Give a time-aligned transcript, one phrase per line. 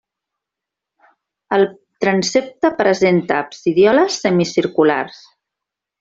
[1.57, 1.65] El
[2.05, 5.21] transsepte presenta absidioles semicirculars.